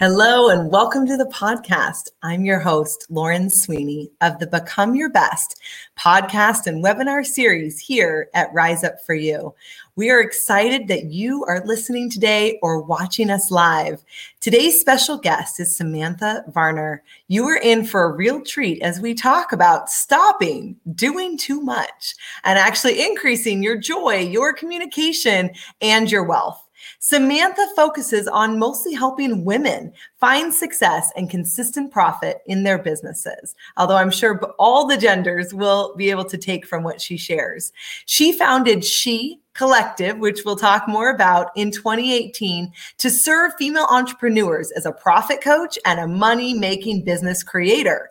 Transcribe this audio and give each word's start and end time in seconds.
Hello 0.00 0.48
and 0.48 0.70
welcome 0.70 1.06
to 1.06 1.18
the 1.18 1.26
podcast. 1.26 2.08
I'm 2.22 2.46
your 2.46 2.58
host, 2.58 3.04
Lauren 3.10 3.50
Sweeney 3.50 4.10
of 4.22 4.38
the 4.38 4.46
Become 4.46 4.94
Your 4.94 5.10
Best 5.10 5.60
podcast 5.94 6.66
and 6.66 6.82
webinar 6.82 7.22
series 7.22 7.78
here 7.78 8.30
at 8.32 8.50
Rise 8.54 8.82
Up 8.82 9.04
For 9.04 9.12
You. 9.14 9.54
We 9.96 10.08
are 10.08 10.22
excited 10.22 10.88
that 10.88 11.12
you 11.12 11.44
are 11.44 11.62
listening 11.66 12.08
today 12.08 12.58
or 12.62 12.80
watching 12.80 13.28
us 13.28 13.50
live. 13.50 14.02
Today's 14.40 14.80
special 14.80 15.18
guest 15.18 15.60
is 15.60 15.76
Samantha 15.76 16.44
Varner. 16.48 17.02
You 17.28 17.44
are 17.48 17.58
in 17.58 17.84
for 17.84 18.04
a 18.04 18.16
real 18.16 18.40
treat 18.40 18.80
as 18.80 19.00
we 19.00 19.12
talk 19.12 19.52
about 19.52 19.90
stopping 19.90 20.76
doing 20.94 21.36
too 21.36 21.60
much 21.60 22.14
and 22.44 22.58
actually 22.58 23.04
increasing 23.04 23.62
your 23.62 23.76
joy, 23.76 24.20
your 24.20 24.54
communication, 24.54 25.50
and 25.82 26.10
your 26.10 26.24
wealth. 26.24 26.66
Samantha 27.02 27.66
focuses 27.74 28.28
on 28.28 28.58
mostly 28.58 28.92
helping 28.92 29.42
women 29.46 29.90
find 30.18 30.52
success 30.52 31.10
and 31.16 31.30
consistent 31.30 31.90
profit 31.90 32.42
in 32.44 32.62
their 32.62 32.76
businesses, 32.76 33.54
although 33.78 33.96
I'm 33.96 34.10
sure 34.10 34.38
all 34.58 34.86
the 34.86 34.98
genders 34.98 35.54
will 35.54 35.96
be 35.96 36.10
able 36.10 36.26
to 36.26 36.36
take 36.36 36.66
from 36.66 36.82
what 36.82 37.00
she 37.00 37.16
shares. 37.16 37.72
She 38.04 38.32
founded 38.32 38.84
She 38.84 39.40
Collective, 39.54 40.18
which 40.18 40.42
we'll 40.44 40.56
talk 40.56 40.86
more 40.86 41.10
about 41.10 41.50
in 41.56 41.70
2018, 41.70 42.72
to 42.98 43.10
serve 43.10 43.52
female 43.58 43.86
entrepreneurs 43.90 44.70
as 44.70 44.86
a 44.86 44.92
profit 44.92 45.42
coach 45.42 45.78
and 45.84 45.98
a 45.98 46.06
money 46.06 46.54
making 46.54 47.04
business 47.04 47.42
creator. 47.42 48.10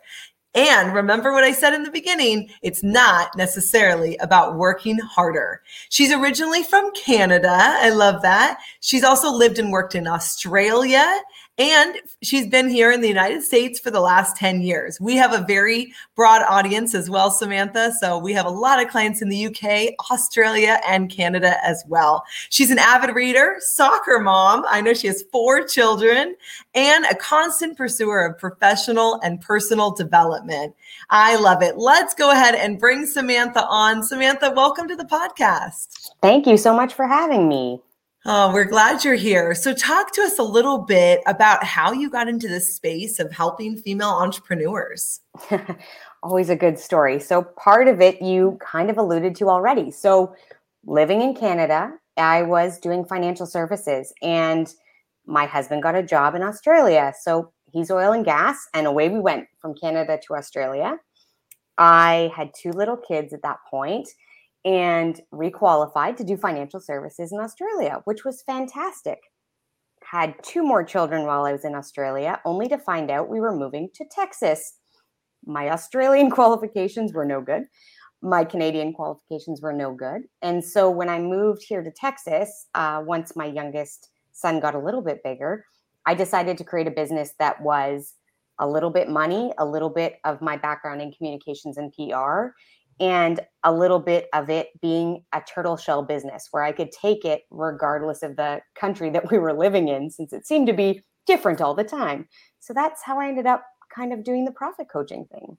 And 0.54 0.92
remember 0.92 1.32
what 1.32 1.44
I 1.44 1.52
said 1.52 1.74
in 1.74 1.84
the 1.84 1.92
beginning, 1.92 2.50
it's 2.62 2.82
not 2.82 3.36
necessarily 3.36 4.16
about 4.16 4.56
working 4.56 4.98
harder. 4.98 5.62
She's 5.90 6.12
originally 6.12 6.64
from 6.64 6.90
Canada. 6.92 7.52
I 7.52 7.90
love 7.90 8.22
that. 8.22 8.58
She's 8.80 9.04
also 9.04 9.32
lived 9.32 9.60
and 9.60 9.70
worked 9.70 9.94
in 9.94 10.08
Australia 10.08 11.20
and 11.60 11.96
she's 12.22 12.46
been 12.46 12.70
here 12.70 12.90
in 12.90 13.02
the 13.02 13.08
United 13.08 13.42
States 13.42 13.78
for 13.78 13.90
the 13.90 14.00
last 14.00 14.34
10 14.36 14.62
years. 14.62 14.98
We 14.98 15.14
have 15.16 15.34
a 15.34 15.44
very 15.46 15.92
broad 16.16 16.42
audience 16.48 16.94
as 16.94 17.10
well, 17.10 17.30
Samantha. 17.30 17.92
So 18.00 18.16
we 18.16 18.32
have 18.32 18.46
a 18.46 18.50
lot 18.50 18.82
of 18.82 18.90
clients 18.90 19.20
in 19.20 19.28
the 19.28 19.46
UK, 19.46 19.94
Australia, 20.10 20.80
and 20.86 21.10
Canada 21.10 21.56
as 21.62 21.84
well. 21.86 22.24
She's 22.48 22.70
an 22.70 22.78
avid 22.78 23.14
reader, 23.14 23.56
soccer 23.58 24.20
mom. 24.20 24.64
I 24.70 24.80
know 24.80 24.94
she 24.94 25.06
has 25.08 25.22
four 25.30 25.66
children, 25.66 26.34
and 26.74 27.04
a 27.04 27.14
constant 27.14 27.76
pursuer 27.76 28.24
of 28.24 28.38
professional 28.38 29.20
and 29.22 29.38
personal 29.40 29.90
development. 29.90 30.74
I 31.10 31.36
love 31.36 31.62
it. 31.62 31.76
Let's 31.76 32.14
go 32.14 32.30
ahead 32.30 32.54
and 32.54 32.78
bring 32.78 33.04
Samantha 33.04 33.66
on. 33.66 34.02
Samantha, 34.02 34.52
welcome 34.56 34.88
to 34.88 34.96
the 34.96 35.04
podcast. 35.04 36.08
Thank 36.22 36.46
you 36.46 36.56
so 36.56 36.74
much 36.74 36.94
for 36.94 37.06
having 37.06 37.48
me. 37.48 37.82
Oh, 38.26 38.52
we're 38.52 38.66
glad 38.66 39.02
you're 39.02 39.14
here. 39.14 39.54
So, 39.54 39.72
talk 39.72 40.12
to 40.12 40.20
us 40.20 40.38
a 40.38 40.42
little 40.42 40.76
bit 40.76 41.22
about 41.26 41.64
how 41.64 41.92
you 41.92 42.10
got 42.10 42.28
into 42.28 42.48
this 42.48 42.74
space 42.74 43.18
of 43.18 43.32
helping 43.32 43.78
female 43.78 44.10
entrepreneurs. 44.10 45.20
Always 46.22 46.50
a 46.50 46.56
good 46.56 46.78
story. 46.78 47.18
So, 47.18 47.40
part 47.42 47.88
of 47.88 48.02
it 48.02 48.20
you 48.20 48.58
kind 48.60 48.90
of 48.90 48.98
alluded 48.98 49.34
to 49.36 49.48
already. 49.48 49.90
So, 49.90 50.34
living 50.84 51.22
in 51.22 51.34
Canada, 51.34 51.94
I 52.18 52.42
was 52.42 52.78
doing 52.78 53.06
financial 53.06 53.46
services 53.46 54.12
and 54.20 54.70
my 55.24 55.46
husband 55.46 55.82
got 55.82 55.94
a 55.94 56.02
job 56.02 56.34
in 56.34 56.42
Australia. 56.42 57.14
So, 57.18 57.50
he's 57.72 57.90
oil 57.90 58.12
and 58.12 58.24
gas, 58.24 58.68
and 58.74 58.86
away 58.86 59.08
we 59.08 59.20
went 59.20 59.48
from 59.62 59.74
Canada 59.74 60.20
to 60.26 60.34
Australia. 60.34 60.98
I 61.78 62.30
had 62.36 62.50
two 62.54 62.72
little 62.72 62.98
kids 62.98 63.32
at 63.32 63.40
that 63.44 63.60
point 63.70 64.10
and 64.64 65.20
requalified 65.32 66.16
to 66.16 66.24
do 66.24 66.36
financial 66.36 66.80
services 66.80 67.32
in 67.32 67.40
Australia, 67.40 68.00
which 68.04 68.24
was 68.24 68.42
fantastic. 68.42 69.18
Had 70.04 70.34
two 70.42 70.62
more 70.62 70.84
children 70.84 71.24
while 71.24 71.44
I 71.44 71.52
was 71.52 71.64
in 71.64 71.74
Australia, 71.74 72.40
only 72.44 72.68
to 72.68 72.78
find 72.78 73.10
out 73.10 73.28
we 73.28 73.40
were 73.40 73.54
moving 73.54 73.88
to 73.94 74.04
Texas. 74.10 74.74
My 75.44 75.70
Australian 75.70 76.30
qualifications 76.38 77.12
were 77.12 77.24
no 77.24 77.40
good. 77.40 77.62
My 78.22 78.44
Canadian 78.44 78.92
qualifications 78.92 79.62
were 79.62 79.72
no 79.72 79.94
good. 79.94 80.22
And 80.42 80.62
so 80.62 80.90
when 80.90 81.08
I 81.08 81.18
moved 81.18 81.62
here 81.66 81.82
to 81.82 81.90
Texas, 81.90 82.66
uh, 82.74 83.02
once 83.04 83.34
my 83.34 83.46
youngest 83.46 84.10
son 84.32 84.60
got 84.60 84.74
a 84.74 84.78
little 84.78 85.00
bit 85.00 85.22
bigger, 85.24 85.64
I 86.06 86.14
decided 86.14 86.58
to 86.58 86.64
create 86.64 86.86
a 86.86 86.90
business 86.90 87.32
that 87.38 87.62
was 87.62 88.14
a 88.58 88.68
little 88.68 88.90
bit 88.90 89.08
money, 89.08 89.52
a 89.58 89.64
little 89.64 89.88
bit 89.88 90.16
of 90.24 90.42
my 90.42 90.56
background 90.56 91.00
in 91.00 91.12
communications 91.12 91.78
and 91.78 91.92
PR, 91.94 92.52
and 93.00 93.40
a 93.64 93.72
little 93.72 93.98
bit 93.98 94.28
of 94.34 94.50
it 94.50 94.68
being 94.80 95.24
a 95.32 95.40
turtle 95.40 95.76
shell 95.76 96.02
business 96.02 96.48
where 96.50 96.62
I 96.62 96.72
could 96.72 96.92
take 96.92 97.24
it 97.24 97.42
regardless 97.50 98.22
of 98.22 98.36
the 98.36 98.60
country 98.78 99.10
that 99.10 99.30
we 99.30 99.38
were 99.38 99.54
living 99.54 99.88
in, 99.88 100.10
since 100.10 100.32
it 100.32 100.46
seemed 100.46 100.66
to 100.66 100.74
be 100.74 101.02
different 101.26 101.60
all 101.60 101.74
the 101.74 101.84
time. 101.84 102.28
So 102.60 102.74
that's 102.74 103.02
how 103.02 103.18
I 103.18 103.28
ended 103.28 103.46
up 103.46 103.64
kind 103.94 104.12
of 104.12 104.22
doing 104.22 104.44
the 104.44 104.52
profit 104.52 104.88
coaching 104.92 105.26
thing. 105.32 105.56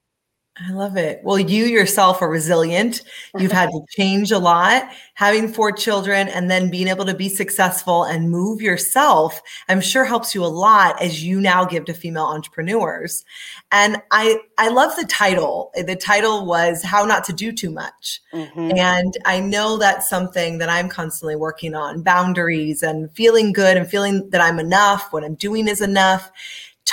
I 0.58 0.74
love 0.74 0.98
it. 0.98 1.22
Well, 1.24 1.40
you 1.40 1.64
yourself 1.64 2.22
are 2.22 2.30
resilient. 2.30 3.04
You've 3.38 3.54
had 3.54 3.70
to 3.70 3.86
change 3.90 4.32
a 4.32 4.38
lot, 4.38 4.90
having 5.14 5.48
four 5.48 5.72
children 5.72 6.28
and 6.28 6.52
then 6.52 6.70
being 6.70 6.90
able 6.90 7.06
to 7.06 7.16
be 7.16 7.30
successful 7.30 8.04
and 8.04 8.30
move 8.30 8.62
yourself, 8.62 9.42
I'm 9.70 9.80
sure 9.80 10.04
helps 10.04 10.36
you 10.36 10.44
a 10.44 10.48
lot 10.48 11.02
as 11.02 11.24
you 11.24 11.40
now 11.40 11.64
give 11.64 11.86
to 11.86 11.94
female 11.94 12.26
entrepreneurs. 12.26 13.24
And 13.72 14.02
I 14.12 14.40
I 14.58 14.68
love 14.68 14.94
the 14.98 15.06
title. 15.06 15.72
The 15.74 15.96
title 15.96 16.46
was 16.46 16.84
How 16.84 17.06
Not 17.06 17.24
to 17.26 17.34
Do 17.34 17.54
Too 17.54 17.72
Much. 17.72 18.20
Mm-hmm. 18.34 18.78
And 18.78 19.18
I 19.26 19.40
know 19.40 19.78
that's 19.78 20.10
something 20.10 20.58
that 20.58 20.70
I'm 20.70 20.90
constantly 20.90 21.38
working 21.38 21.76
on, 21.76 22.04
boundaries 22.04 22.84
and 22.84 23.10
feeling 23.14 23.54
good 23.54 23.78
and 23.78 23.90
feeling 23.90 24.30
that 24.32 24.42
I'm 24.42 24.60
enough, 24.60 25.14
what 25.14 25.24
I'm 25.24 25.36
doing 25.36 25.70
is 25.70 25.80
enough 25.80 26.30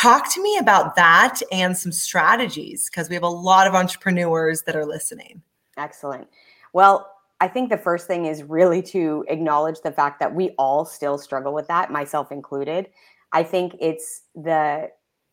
Talk 0.00 0.32
to 0.34 0.42
me 0.42 0.56
about 0.58 0.94
that 0.94 1.40
and 1.50 1.76
some 1.76 1.90
strategies 1.90 2.88
because 2.88 3.08
we 3.08 3.14
have 3.14 3.24
a 3.24 3.28
lot 3.28 3.66
of 3.66 3.74
entrepreneurs 3.74 4.62
that 4.62 4.76
are 4.76 4.86
listening. 4.86 5.42
Excellent. 5.76 6.28
Well, 6.72 7.10
I 7.40 7.48
think 7.48 7.68
the 7.68 7.78
first 7.78 8.06
thing 8.06 8.26
is 8.26 8.44
really 8.44 8.80
to 8.82 9.24
acknowledge 9.28 9.80
the 9.80 9.90
fact 9.90 10.20
that 10.20 10.32
we 10.32 10.50
all 10.50 10.84
still 10.84 11.18
struggle 11.18 11.52
with 11.52 11.66
that, 11.66 11.90
myself 11.90 12.30
included. 12.30 12.90
I 13.32 13.42
think 13.42 13.74
it's 13.80 14.22
the, 14.36 14.88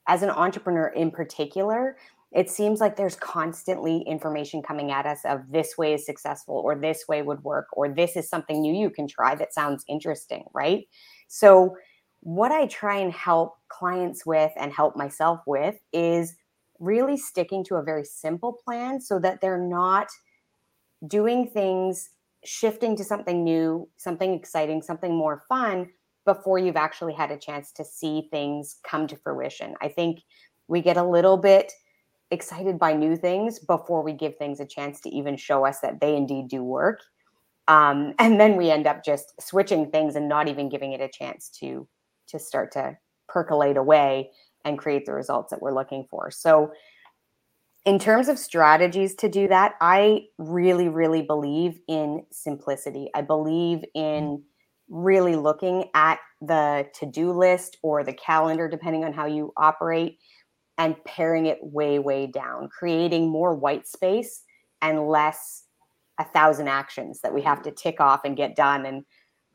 as 0.07 0.23
an 0.23 0.31
entrepreneur 0.31 0.87
in 0.87 1.11
particular, 1.11 1.97
it 2.31 2.49
seems 2.49 2.79
like 2.79 2.95
there's 2.95 3.15
constantly 3.15 3.99
information 4.01 4.63
coming 4.63 4.91
at 4.91 5.05
us 5.05 5.19
of 5.25 5.41
this 5.51 5.77
way 5.77 5.93
is 5.93 6.05
successful 6.05 6.55
or 6.55 6.75
this 6.75 7.05
way 7.07 7.21
would 7.21 7.43
work 7.43 7.67
or 7.73 7.87
this 7.87 8.15
is 8.15 8.27
something 8.27 8.61
new 8.61 8.73
you 8.73 8.89
can 8.89 9.07
try 9.07 9.35
that 9.35 9.53
sounds 9.53 9.85
interesting, 9.87 10.43
right? 10.53 10.87
So, 11.27 11.75
what 12.25 12.51
I 12.51 12.65
try 12.65 12.97
and 12.97 13.13
help 13.13 13.53
clients 13.67 14.25
with 14.25 14.51
and 14.57 14.73
help 14.73 14.95
myself 14.95 15.41
with 15.45 15.75
is 15.93 16.33
really 16.79 17.17
sticking 17.17 17.63
to 17.65 17.75
a 17.75 17.83
very 17.83 18.03
simple 18.03 18.57
plan 18.65 18.99
so 18.99 19.19
that 19.19 19.41
they're 19.41 19.61
not 19.61 20.07
doing 21.05 21.47
things, 21.47 22.09
shifting 22.43 22.95
to 22.95 23.03
something 23.03 23.43
new, 23.43 23.87
something 23.97 24.33
exciting, 24.33 24.81
something 24.81 25.13
more 25.13 25.43
fun 25.47 25.87
before 26.25 26.57
you've 26.57 26.75
actually 26.75 27.13
had 27.13 27.29
a 27.29 27.37
chance 27.37 27.71
to 27.73 27.85
see 27.85 28.27
things 28.31 28.77
come 28.83 29.05
to 29.05 29.15
fruition. 29.17 29.75
I 29.79 29.89
think 29.89 30.23
we 30.67 30.81
get 30.81 30.97
a 30.97 31.07
little 31.07 31.37
bit 31.37 31.71
excited 32.31 32.79
by 32.79 32.93
new 32.93 33.15
things 33.15 33.59
before 33.59 34.01
we 34.01 34.13
give 34.13 34.35
things 34.37 34.59
a 34.59 34.65
chance 34.65 34.99
to 35.01 35.09
even 35.09 35.37
show 35.37 35.63
us 35.63 35.79
that 35.81 36.01
they 36.01 36.15
indeed 36.15 36.47
do 36.47 36.63
work. 36.63 37.01
Um, 37.67 38.15
and 38.17 38.39
then 38.39 38.55
we 38.55 38.71
end 38.71 38.87
up 38.87 39.03
just 39.05 39.39
switching 39.39 39.91
things 39.91 40.15
and 40.15 40.27
not 40.27 40.47
even 40.47 40.69
giving 40.69 40.93
it 40.93 41.01
a 41.01 41.07
chance 41.07 41.49
to 41.59 41.87
to 42.27 42.39
start 42.39 42.71
to 42.73 42.97
percolate 43.27 43.77
away 43.77 44.31
and 44.63 44.77
create 44.77 45.05
the 45.05 45.13
results 45.13 45.51
that 45.51 45.61
we're 45.61 45.73
looking 45.73 46.05
for. 46.09 46.31
So, 46.31 46.71
in 47.85 47.99
terms 47.99 48.29
of 48.29 48.39
strategies 48.39 49.13
to 49.15 49.29
do 49.29 49.47
that, 49.47 49.75
I 49.79 50.23
really, 50.39 50.89
really 50.89 51.21
believe 51.21 51.79
in 51.87 52.23
simplicity. 52.31 53.11
I 53.13 53.21
believe 53.21 53.83
in 53.93 54.23
mm-hmm. 54.23 54.95
really 55.03 55.35
looking 55.35 55.89
at 55.93 56.17
the 56.41 56.87
to 56.95 57.05
do 57.05 57.31
list 57.31 57.77
or 57.83 58.03
the 58.03 58.13
calendar, 58.13 58.67
depending 58.67 59.05
on 59.05 59.13
how 59.13 59.27
you 59.27 59.53
operate, 59.55 60.17
and 60.79 60.95
paring 61.05 61.45
it 61.45 61.59
way, 61.61 61.99
way 61.99 62.25
down, 62.25 62.69
creating 62.69 63.29
more 63.29 63.53
white 63.53 63.87
space 63.87 64.41
and 64.81 65.07
less 65.07 65.63
a 66.19 66.25
thousand 66.25 66.67
actions 66.67 67.19
that 67.21 67.33
we 67.33 67.41
have 67.41 67.61
to 67.61 67.69
mm-hmm. 67.69 67.89
tick 67.89 68.01
off 68.01 68.21
and 68.25 68.35
get 68.35 68.55
done 68.55 68.85
and 68.85 69.05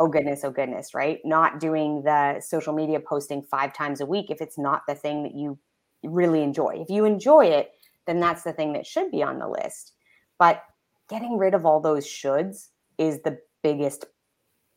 oh 0.00 0.08
goodness, 0.08 0.44
oh 0.44 0.50
goodness, 0.50 0.94
right? 0.94 1.20
Not 1.24 1.60
doing 1.60 2.02
the 2.02 2.40
social 2.40 2.72
media 2.72 2.98
posting 2.98 3.42
five 3.42 3.74
times 3.74 4.00
a 4.00 4.06
week 4.06 4.30
if 4.30 4.40
it's 4.40 4.58
not 4.58 4.82
the 4.88 4.94
thing 4.94 5.22
that 5.22 5.34
you 5.34 5.58
really 6.02 6.42
enjoy. 6.42 6.78
If 6.80 6.88
you 6.88 7.04
enjoy 7.04 7.44
it, 7.44 7.72
then 8.06 8.18
that's 8.18 8.42
the 8.42 8.52
thing 8.54 8.72
that 8.72 8.86
should 8.86 9.10
be 9.10 9.22
on 9.22 9.38
the 9.38 9.46
list. 9.46 9.92
But 10.38 10.64
getting 11.10 11.36
rid 11.36 11.52
of 11.52 11.66
all 11.66 11.80
those 11.80 12.06
shoulds 12.06 12.68
is 12.96 13.20
the 13.22 13.38
biggest 13.62 14.06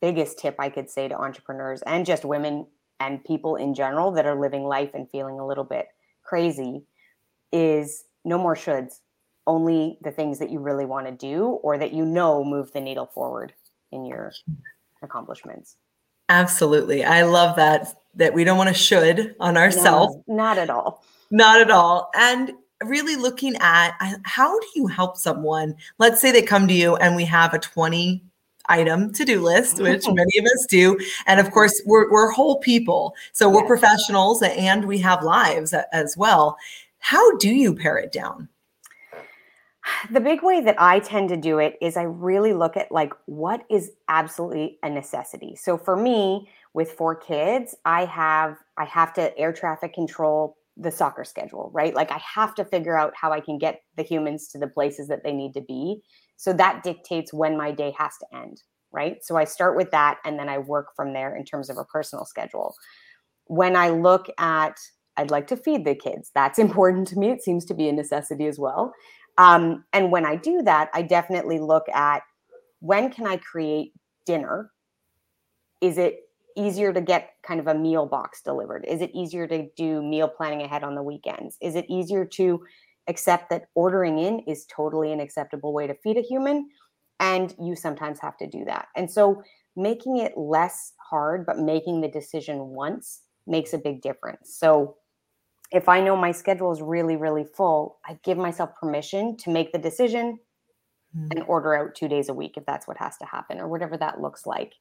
biggest 0.02 0.38
tip 0.38 0.56
I 0.58 0.68
could 0.68 0.90
say 0.90 1.08
to 1.08 1.18
entrepreneurs 1.18 1.80
and 1.86 2.04
just 2.04 2.26
women 2.26 2.66
and 3.00 3.24
people 3.24 3.56
in 3.56 3.72
general 3.72 4.10
that 4.12 4.26
are 4.26 4.38
living 4.38 4.64
life 4.64 4.90
and 4.92 5.08
feeling 5.08 5.40
a 5.40 5.46
little 5.46 5.64
bit 5.64 5.86
crazy 6.22 6.84
is 7.52 8.04
no 8.22 8.36
more 8.36 8.54
shoulds 8.54 9.00
only 9.46 9.96
the 10.02 10.10
things 10.10 10.38
that 10.40 10.50
you 10.50 10.58
really 10.58 10.84
want 10.84 11.06
to 11.06 11.12
do 11.12 11.44
or 11.62 11.78
that 11.78 11.94
you 11.94 12.04
know 12.04 12.44
move 12.44 12.70
the 12.72 12.80
needle 12.80 13.06
forward 13.06 13.54
in 13.92 14.04
your 14.04 14.30
accomplishments. 15.04 15.76
Absolutely. 16.28 17.04
I 17.04 17.22
love 17.22 17.56
that 17.56 17.94
that 18.16 18.32
we 18.32 18.44
don't 18.44 18.58
want 18.58 18.68
to 18.68 18.74
should 18.74 19.34
on 19.40 19.56
ourselves. 19.56 20.16
No, 20.26 20.34
not 20.34 20.58
at 20.58 20.70
all. 20.70 21.04
Not 21.30 21.60
at 21.60 21.70
all. 21.70 22.10
And 22.14 22.52
really 22.84 23.16
looking 23.16 23.56
at 23.56 23.92
how 24.24 24.58
do 24.58 24.66
you 24.74 24.86
help 24.86 25.16
someone? 25.16 25.74
Let's 25.98 26.20
say 26.20 26.30
they 26.30 26.42
come 26.42 26.68
to 26.68 26.74
you 26.74 26.96
and 26.96 27.16
we 27.16 27.24
have 27.24 27.54
a 27.54 27.58
20 27.58 28.22
item 28.66 29.12
to-do 29.12 29.42
list 29.42 29.80
which 29.80 30.04
many 30.08 30.38
of 30.38 30.44
us 30.46 30.66
do 30.70 30.98
and 31.26 31.38
of 31.38 31.50
course 31.50 31.82
we're, 31.84 32.10
we're 32.10 32.30
whole 32.30 32.58
people 32.60 33.14
so 33.32 33.46
we're 33.46 33.66
professionals 33.66 34.42
and 34.42 34.86
we 34.86 34.96
have 34.96 35.22
lives 35.22 35.74
as 35.92 36.16
well 36.16 36.56
how 37.00 37.36
do 37.36 37.50
you 37.50 37.74
pare 37.74 37.98
it 37.98 38.10
down 38.10 38.48
the 40.10 40.20
big 40.20 40.42
way 40.42 40.60
that 40.62 40.80
I 40.80 40.98
tend 40.98 41.28
to 41.30 41.36
do 41.36 41.58
it 41.58 41.76
is 41.80 41.96
I 41.96 42.02
really 42.04 42.52
look 42.52 42.76
at 42.76 42.90
like 42.90 43.12
what 43.26 43.64
is 43.70 43.92
absolutely 44.08 44.78
a 44.82 44.90
necessity. 44.90 45.56
So 45.56 45.76
for 45.76 45.96
me, 45.96 46.48
with 46.72 46.92
four 46.92 47.14
kids, 47.14 47.74
I 47.84 48.04
have 48.06 48.56
I 48.76 48.84
have 48.84 49.12
to 49.14 49.36
air 49.38 49.52
traffic 49.52 49.94
control 49.94 50.56
the 50.76 50.90
soccer 50.90 51.24
schedule, 51.24 51.70
right? 51.72 51.94
Like 51.94 52.10
I 52.10 52.20
have 52.34 52.54
to 52.56 52.64
figure 52.64 52.98
out 52.98 53.12
how 53.14 53.32
I 53.32 53.40
can 53.40 53.58
get 53.58 53.82
the 53.96 54.02
humans 54.02 54.48
to 54.48 54.58
the 54.58 54.66
places 54.66 55.06
that 55.08 55.22
they 55.22 55.32
need 55.32 55.54
to 55.54 55.60
be. 55.60 56.02
So 56.36 56.52
that 56.54 56.82
dictates 56.82 57.32
when 57.32 57.56
my 57.56 57.70
day 57.70 57.94
has 57.96 58.14
to 58.18 58.36
end, 58.36 58.60
right? 58.90 59.24
So 59.24 59.36
I 59.36 59.44
start 59.44 59.76
with 59.76 59.92
that 59.92 60.18
and 60.24 60.36
then 60.36 60.48
I 60.48 60.58
work 60.58 60.88
from 60.96 61.12
there 61.12 61.36
in 61.36 61.44
terms 61.44 61.70
of 61.70 61.78
a 61.78 61.84
personal 61.84 62.24
schedule. 62.24 62.74
When 63.46 63.76
I 63.76 63.90
look 63.90 64.26
at 64.38 64.76
I'd 65.16 65.30
like 65.30 65.46
to 65.48 65.56
feed 65.56 65.84
the 65.84 65.94
kids. 65.94 66.32
That's 66.34 66.58
important 66.66 67.06
to 67.08 67.18
me. 67.18 67.30
It 67.30 67.42
seems 67.42 67.64
to 67.66 67.74
be 67.74 67.88
a 67.88 67.92
necessity 67.92 68.46
as 68.46 68.58
well. 68.58 68.92
Um, 69.38 69.84
and 69.92 70.10
when 70.10 70.24
I 70.24 70.36
do 70.36 70.62
that, 70.62 70.90
I 70.94 71.02
definitely 71.02 71.58
look 71.58 71.88
at 71.88 72.22
when 72.80 73.10
can 73.10 73.26
I 73.26 73.36
create 73.38 73.92
dinner? 74.26 74.70
Is 75.80 75.98
it 75.98 76.20
easier 76.56 76.92
to 76.92 77.00
get 77.00 77.30
kind 77.42 77.60
of 77.60 77.66
a 77.66 77.74
meal 77.74 78.06
box 78.06 78.42
delivered? 78.42 78.84
Is 78.86 79.00
it 79.00 79.10
easier 79.12 79.46
to 79.48 79.66
do 79.76 80.02
meal 80.02 80.28
planning 80.28 80.62
ahead 80.62 80.84
on 80.84 80.94
the 80.94 81.02
weekends? 81.02 81.56
Is 81.60 81.74
it 81.74 81.86
easier 81.88 82.24
to 82.26 82.64
accept 83.08 83.50
that 83.50 83.64
ordering 83.74 84.18
in 84.18 84.40
is 84.40 84.66
totally 84.66 85.12
an 85.12 85.20
acceptable 85.20 85.72
way 85.72 85.86
to 85.86 85.94
feed 85.94 86.16
a 86.16 86.22
human? 86.22 86.68
And 87.20 87.54
you 87.60 87.74
sometimes 87.74 88.18
have 88.20 88.36
to 88.38 88.46
do 88.46 88.64
that. 88.66 88.88
And 88.96 89.10
so 89.10 89.42
making 89.76 90.18
it 90.18 90.36
less 90.36 90.92
hard, 90.98 91.44
but 91.46 91.58
making 91.58 92.00
the 92.00 92.08
decision 92.08 92.58
once 92.68 93.22
makes 93.46 93.72
a 93.72 93.78
big 93.78 94.00
difference. 94.02 94.56
So 94.56 94.96
if 95.74 95.88
I 95.88 96.00
know 96.00 96.16
my 96.16 96.32
schedule 96.32 96.72
is 96.72 96.80
really, 96.80 97.16
really 97.16 97.44
full, 97.44 97.98
I 98.04 98.18
give 98.22 98.38
myself 98.38 98.70
permission 98.80 99.36
to 99.38 99.50
make 99.50 99.72
the 99.72 99.78
decision 99.78 100.38
mm. 101.16 101.28
and 101.30 101.44
order 101.46 101.74
out 101.74 101.94
two 101.94 102.08
days 102.08 102.28
a 102.28 102.34
week 102.34 102.56
if 102.56 102.64
that's 102.64 102.86
what 102.86 102.96
has 102.98 103.16
to 103.18 103.26
happen 103.26 103.58
or 103.58 103.68
whatever 103.68 103.96
that 103.96 104.20
looks 104.20 104.46
like 104.46 104.74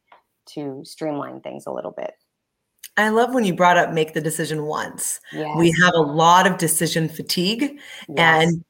to 0.45 0.81
streamline 0.83 1.41
things 1.41 1.65
a 1.65 1.71
little 1.71 1.91
bit. 1.91 2.13
I 2.95 3.09
love 3.09 3.33
when 3.33 3.43
you 3.43 3.55
brought 3.55 3.77
up 3.77 3.91
make 3.91 4.13
the 4.13 4.21
decision 4.21 4.65
once. 4.65 5.19
Yes. 5.31 5.57
We 5.57 5.73
have 5.83 5.95
a 5.95 6.01
lot 6.01 6.45
of 6.45 6.57
decision 6.57 7.09
fatigue 7.09 7.79
yes. 8.07 8.17
and 8.17 8.63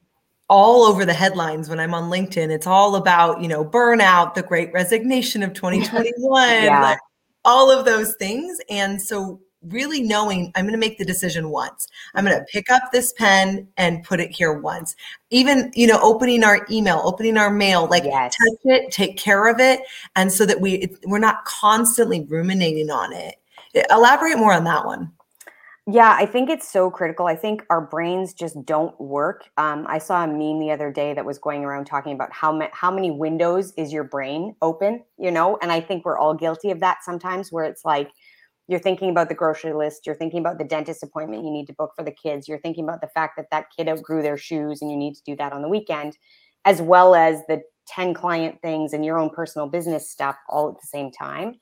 all 0.49 0.83
over 0.83 1.03
the 1.03 1.13
headlines 1.13 1.67
when 1.67 1.79
I'm 1.79 1.93
on 1.93 2.09
LinkedIn. 2.09 2.49
It's 2.49 2.67
all 2.67 2.95
about, 2.95 3.41
you 3.41 3.47
know, 3.49 3.65
burnout, 3.65 4.35
the 4.35 4.43
great 4.43 4.71
resignation 4.71 5.43
of 5.43 5.53
2021, 5.53 6.13
yeah. 6.63 6.81
like 6.81 6.99
all 7.43 7.69
of 7.69 7.85
those 7.85 8.15
things. 8.15 8.57
And 8.69 9.01
so 9.01 9.41
really 9.67 10.01
knowing 10.01 10.51
I'm 10.55 10.65
going 10.65 10.73
to 10.73 10.79
make 10.79 10.97
the 10.97 11.05
decision 11.05 11.49
once. 11.49 11.87
I'm 12.15 12.25
going 12.25 12.37
to 12.37 12.45
pick 12.45 12.69
up 12.69 12.91
this 12.91 13.13
pen 13.13 13.67
and 13.77 14.03
put 14.03 14.19
it 14.19 14.31
here 14.31 14.53
once. 14.53 14.95
Even, 15.29 15.71
you 15.75 15.87
know, 15.87 15.99
opening 16.01 16.43
our 16.43 16.65
email, 16.69 17.01
opening 17.03 17.37
our 17.37 17.49
mail, 17.49 17.87
like 17.87 18.03
yes. 18.03 18.35
touch 18.35 18.59
it, 18.65 18.91
take 18.91 19.17
care 19.17 19.47
of 19.47 19.59
it. 19.59 19.81
And 20.15 20.31
so 20.31 20.45
that 20.45 20.61
we, 20.61 20.95
we're 21.05 21.19
not 21.19 21.45
constantly 21.45 22.25
ruminating 22.29 22.89
on 22.89 23.13
it. 23.13 23.35
Elaborate 23.89 24.37
more 24.37 24.53
on 24.53 24.63
that 24.65 24.85
one. 24.85 25.11
Yeah, 25.85 26.15
I 26.17 26.25
think 26.25 26.49
it's 26.49 26.71
so 26.71 26.89
critical. 26.89 27.25
I 27.25 27.35
think 27.35 27.65
our 27.69 27.81
brains 27.81 28.33
just 28.33 28.63
don't 28.65 28.97
work. 29.01 29.49
Um, 29.57 29.85
I 29.89 29.97
saw 29.97 30.23
a 30.23 30.27
meme 30.27 30.59
the 30.59 30.71
other 30.71 30.93
day 30.93 31.13
that 31.13 31.25
was 31.25 31.37
going 31.37 31.65
around 31.65 31.85
talking 31.85 32.13
about 32.13 32.31
how 32.31 32.53
ma- 32.53 32.69
how 32.71 32.89
many 32.89 33.11
windows 33.11 33.73
is 33.75 33.91
your 33.91 34.05
brain 34.05 34.55
open, 34.61 35.03
you 35.17 35.29
know? 35.29 35.57
And 35.61 35.73
I 35.73 35.81
think 35.81 36.05
we're 36.05 36.17
all 36.17 36.35
guilty 36.35 36.71
of 36.71 36.79
that 36.79 37.03
sometimes, 37.03 37.51
where 37.51 37.65
it's 37.65 37.83
like 37.83 38.11
you're 38.67 38.79
thinking 38.79 39.09
about 39.09 39.29
the 39.29 39.35
grocery 39.35 39.73
list 39.73 40.05
you're 40.05 40.15
thinking 40.15 40.39
about 40.39 40.57
the 40.57 40.63
dentist 40.63 41.03
appointment 41.03 41.43
you 41.43 41.51
need 41.51 41.67
to 41.67 41.73
book 41.73 41.91
for 41.95 42.03
the 42.03 42.11
kids 42.11 42.47
you're 42.47 42.59
thinking 42.59 42.83
about 42.83 43.01
the 43.01 43.07
fact 43.07 43.35
that 43.37 43.47
that 43.51 43.65
kid 43.75 43.87
outgrew 43.87 44.21
their 44.21 44.37
shoes 44.37 44.81
and 44.81 44.89
you 44.89 44.97
need 44.97 45.13
to 45.15 45.21
do 45.25 45.35
that 45.35 45.53
on 45.53 45.61
the 45.61 45.69
weekend 45.69 46.17
as 46.65 46.81
well 46.81 47.15
as 47.15 47.41
the 47.47 47.61
10 47.87 48.13
client 48.13 48.57
things 48.61 48.93
and 48.93 49.03
your 49.03 49.17
own 49.17 49.29
personal 49.29 49.67
business 49.67 50.09
stuff 50.09 50.37
all 50.47 50.69
at 50.69 50.75
the 50.75 50.87
same 50.87 51.11
time. 51.11 51.55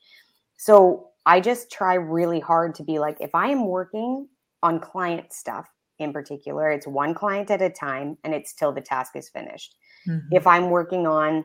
So 0.56 1.08
i 1.26 1.40
just 1.40 1.70
try 1.70 1.94
really 1.94 2.40
hard 2.40 2.74
to 2.74 2.82
be 2.82 2.98
like 2.98 3.16
if 3.20 3.32
i 3.32 3.48
am 3.48 3.66
working 3.66 4.26
on 4.62 4.80
client 4.80 5.32
stuff 5.32 5.68
in 6.00 6.12
particular 6.12 6.70
it's 6.70 6.86
one 6.86 7.14
client 7.14 7.48
at 7.48 7.62
a 7.62 7.70
time 7.70 8.18
and 8.24 8.34
it's 8.34 8.52
till 8.54 8.72
the 8.72 8.80
task 8.80 9.14
is 9.14 9.28
finished. 9.28 9.76
Mm-hmm. 10.08 10.34
if 10.34 10.46
i'm 10.46 10.70
working 10.70 11.06
on 11.06 11.44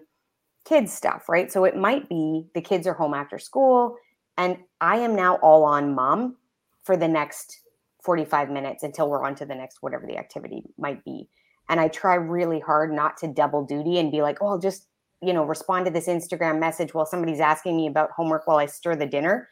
kids 0.66 0.92
stuff 0.92 1.30
right? 1.30 1.52
So 1.52 1.64
it 1.64 1.78
might 1.78 2.10
be 2.10 2.48
the 2.54 2.62
kids 2.62 2.88
are 2.88 2.94
home 2.94 3.14
after 3.14 3.40
school 3.40 3.96
and 4.38 4.58
I 4.80 4.98
am 4.98 5.16
now 5.16 5.36
all 5.38 5.64
on 5.64 5.96
mom 5.96 6.38
for 6.84 6.96
the 6.96 7.08
next 7.08 7.62
45 8.04 8.50
minutes 8.50 8.84
until 8.84 9.10
we're 9.10 9.26
on 9.26 9.36
to 9.36 9.46
the 9.46 9.56
next, 9.56 9.78
whatever 9.82 10.06
the 10.08 10.18
activity 10.18 10.64
might 10.78 11.04
be. 11.04 11.28
And 11.70 11.80
I 11.80 11.90
try 11.90 12.16
really 12.16 12.60
hard 12.60 12.94
not 12.94 13.18
to 13.18 13.28
double 13.28 13.66
duty 13.66 14.00
and 14.00 14.12
be 14.12 14.22
like, 14.22 14.38
oh, 14.42 14.48
I'll 14.48 14.60
just, 14.60 14.88
you 15.22 15.34
know, 15.34 15.44
respond 15.44 15.86
to 15.86 15.92
this 15.92 16.08
Instagram 16.08 16.60
message 16.60 16.94
while 16.94 17.06
somebody's 17.06 17.42
asking 17.42 17.76
me 17.76 17.88
about 17.88 18.12
homework 18.12 18.48
while 18.48 18.58
I 18.58 18.68
stir 18.68 18.96
the 18.96 19.06
dinner. 19.06 19.50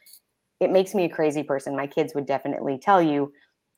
It 0.61 0.71
makes 0.71 0.93
me 0.95 1.03
a 1.03 1.09
crazy 1.09 1.43
person. 1.43 1.75
My 1.75 1.87
kids 1.87 2.15
would 2.15 2.25
definitely 2.25 2.77
tell 2.77 3.01
you 3.01 3.33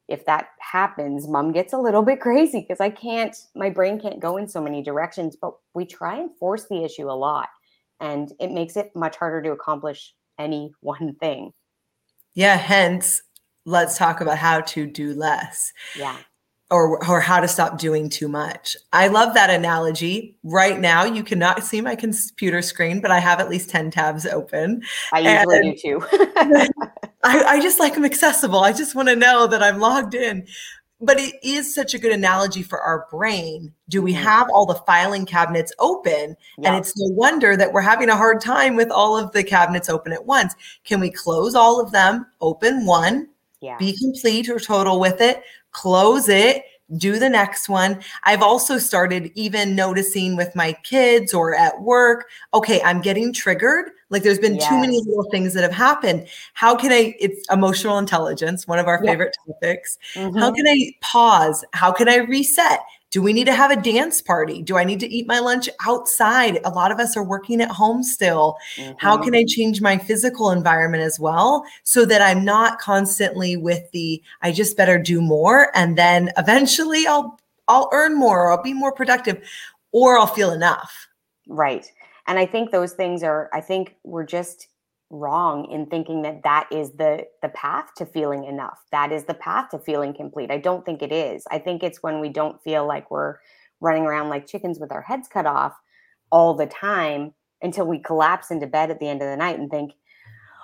if 0.08 0.26
that 0.26 0.50
happens, 0.60 1.28
mom 1.28 1.52
gets 1.52 1.74
a 1.74 1.78
little 1.78 2.04
bit 2.04 2.22
crazy 2.22 2.62
because 2.62 2.80
I 2.80 2.90
can't, 2.90 3.36
my 3.56 3.70
brain 3.70 4.00
can't 4.00 4.20
go 4.20 4.38
in 4.38 4.48
so 4.48 4.62
many 4.62 4.82
directions, 4.82 5.36
but 5.36 5.54
we 5.74 5.86
try 5.86 6.18
and 6.18 6.30
force 6.38 6.66
the 6.70 6.84
issue 6.84 7.10
a 7.10 7.12
lot. 7.12 7.50
And 8.00 8.32
it 8.40 8.52
makes 8.52 8.78
it 8.78 8.92
much 8.96 9.18
harder 9.18 9.42
to 9.42 9.52
accomplish 9.52 10.14
any 10.38 10.74
one 10.82 11.16
thing. 11.16 11.54
Yeah, 12.34 12.56
hence 12.56 13.22
let's 13.66 13.98
talk 13.98 14.22
about 14.22 14.38
how 14.38 14.62
to 14.62 14.88
do 14.88 15.14
less. 15.14 15.74
Yeah. 15.96 16.18
Or, 16.70 17.06
or 17.10 17.22
how 17.22 17.40
to 17.40 17.48
stop 17.48 17.78
doing 17.78 18.10
too 18.10 18.28
much. 18.28 18.76
I 18.92 19.08
love 19.08 19.34
that 19.36 19.50
analogy. 19.50 20.38
Right 20.44 20.78
now, 20.78 21.06
you 21.06 21.24
cannot 21.24 21.64
see 21.64 21.80
my 21.80 21.96
computer 21.96 22.62
screen, 22.62 23.00
but 23.00 23.10
I 23.10 23.20
have 23.20 23.40
at 23.40 23.50
least 23.50 23.70
10 23.70 23.92
tabs 23.92 24.26
open. 24.26 24.84
I 25.14 25.20
usually 25.20 25.58
and 25.58 25.78
do 25.78 26.00
too. 26.00 26.06
I, 27.24 27.44
I 27.44 27.62
just 27.62 27.80
like 27.80 27.94
them 27.94 28.04
accessible. 28.04 28.60
I 28.60 28.74
just 28.74 28.96
want 28.96 29.08
to 29.08 29.16
know 29.16 29.48
that 29.48 29.64
I'm 29.64 29.80
logged 29.80 30.14
in 30.14 30.46
but 31.00 31.20
it 31.20 31.36
is 31.44 31.74
such 31.74 31.94
a 31.94 32.00
good 32.00 32.12
analogy 32.12 32.64
for 32.64 32.82
our 32.82 33.06
brain. 33.12 33.74
Do 33.90 34.02
we 34.02 34.14
mm-hmm. 34.14 34.24
have 34.24 34.48
all 34.52 34.66
the 34.66 34.76
filing 34.76 35.26
cabinets 35.26 35.72
open? 35.80 36.36
Yeah. 36.58 36.70
And 36.70 36.78
it's 36.78 36.98
no 36.98 37.14
wonder 37.14 37.56
that 37.56 37.72
we're 37.72 37.82
having 37.82 38.10
a 38.10 38.16
hard 38.16 38.42
time 38.42 38.76
with 38.76 38.90
all 38.90 39.18
of 39.18 39.32
the 39.32 39.44
cabinets 39.44 39.90
open 39.90 40.12
at 40.12 40.26
once. 40.26 40.56
Can 40.84 41.00
we 41.00 41.12
close 41.12 41.56
all 41.56 41.80
of 41.80 41.92
them, 41.92 42.26
open 42.42 42.86
one, 42.86 43.28
yeah. 43.62 43.78
be 43.78 43.96
complete 43.98 44.50
or 44.50 44.60
total 44.60 45.00
with 45.00 45.22
it, 45.22 45.44
close 45.72 46.30
it, 46.30 46.64
do 46.96 47.20
the 47.20 47.30
next 47.30 47.68
one. 47.68 48.02
I've 48.24 48.42
also 48.42 48.78
started 48.78 49.32
even 49.36 49.76
noticing 49.76 50.38
with 50.38 50.56
my 50.56 50.74
kids 50.84 51.34
or 51.34 51.54
at 51.54 51.82
work, 51.82 52.30
okay, 52.54 52.82
I'm 52.84 53.02
getting 53.02 53.34
triggered. 53.34 53.92
Like 54.10 54.24
there's 54.24 54.40
been 54.40 54.56
yes. 54.56 54.70
too 54.70 54.80
many 54.80 54.98
little 54.98 55.30
things 55.30 55.54
that 55.54 55.64
have 55.64 55.74
happened. 55.74 56.28
How 56.54 56.76
can 56.76 56.94
I, 56.94 57.14
it's 57.20 57.46
emotional 57.52 57.98
intelligence, 57.98 58.66
one 58.66 58.80
of 58.80 58.88
our 58.88 59.04
favorite 59.04 59.36
topics. 59.46 59.98
Mm-hmm. 60.14 60.38
How 60.38 60.52
can 60.52 60.66
I 60.66 60.94
pause? 61.02 61.66
How 61.74 61.92
can 61.92 62.08
I 62.08 62.18
reset? 62.18 62.80
Do 63.10 63.22
we 63.22 63.32
need 63.32 63.46
to 63.46 63.54
have 63.54 63.72
a 63.72 63.82
dance 63.82 64.22
party? 64.22 64.62
Do 64.62 64.78
I 64.78 64.84
need 64.84 65.00
to 65.00 65.08
eat 65.08 65.28
my 65.28 65.40
lunch 65.40 65.70
outside? 65.86 66.60
A 66.66 66.70
lot 66.70 66.92
of 66.92 67.00
us 67.00 67.16
are 67.16 67.24
working 67.24 67.62
at 67.62 67.72
home 67.72 68.04
still. 68.04 68.58
Mm-hmm. 68.76 68.94
How 68.98 69.18
can 69.18 69.34
I 69.34 69.46
change 69.48 69.82
my 69.82 69.98
physical 69.98 70.52
environment 70.52 71.04
as 71.04 71.20
well 71.20 71.64
so 71.84 72.04
that 72.06 72.22
I'm 72.22 72.44
not 72.44 72.80
constantly 72.80 73.56
with 73.56 73.90
the 73.92 74.22
I 74.42 74.52
just 74.52 74.76
better 74.76 74.98
do 74.98 75.22
more 75.22 75.72
and 75.76 75.98
then 75.98 76.32
eventually 76.38 77.08
I'll 77.08 77.40
I'll 77.70 77.90
earn 77.94 78.18
more 78.18 78.42
or 78.42 78.52
I'll 78.52 78.64
be 78.64 78.74
more 78.74 78.92
productive 78.92 79.42
or 79.94 80.18
I'll 80.18 80.28
feel 80.28 80.52
enough. 80.52 81.08
Right. 81.48 81.90
And 82.28 82.38
I 82.38 82.46
think 82.46 82.72
those 82.72 82.92
things 82.92 83.24
are 83.24 83.50
I 83.54 83.62
think 83.62 83.96
we're 84.04 84.26
just 84.26 84.68
wrong 85.10 85.70
in 85.72 85.86
thinking 85.86 86.22
that 86.24 86.44
that 86.44 86.68
is 86.72 86.92
the 86.94 87.26
the 87.42 87.50
path 87.50 87.94
to 87.96 88.06
feeling 88.06 88.44
enough. 88.44 88.80
That 88.92 89.12
is 89.12 89.26
the 89.26 89.34
path 89.34 89.70
to 89.70 89.80
feeling 89.80 90.14
complete. 90.14 90.52
I 90.52 90.58
don't 90.58 90.86
think 90.86 91.02
it 91.02 91.12
is. 91.12 91.46
I 91.50 91.60
think 91.60 91.84
it's 91.84 92.04
when 92.04 92.20
we 92.20 92.30
don't 92.30 92.62
feel 92.62 92.86
like 92.86 93.10
we're 93.10 93.36
running 93.80 94.04
around 94.04 94.30
like 94.30 94.48
chickens 94.48 94.80
with 94.80 94.92
our 94.92 95.02
heads 95.02 95.28
cut 95.28 95.46
off 95.46 95.74
all 96.32 96.54
the 96.54 96.66
time 96.66 97.34
until 97.62 97.88
we 97.88 98.00
collapse 98.00 98.52
into 98.52 98.68
bed 98.68 98.92
at 98.92 99.00
the 99.00 99.08
end 99.08 99.22
of 99.22 99.30
the 99.30 99.38
night 99.38 99.58
and 99.58 99.72
think 99.72 99.94